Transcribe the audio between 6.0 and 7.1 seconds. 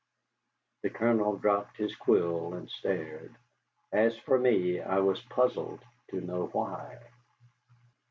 to know why.